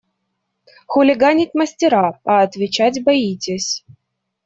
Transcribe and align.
Хулиганить 0.87 1.53
мастера, 1.53 2.19
а 2.25 2.41
отвечать 2.41 3.03
боитесь! 3.03 3.85